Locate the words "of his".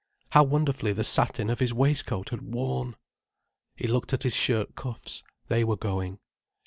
1.51-1.75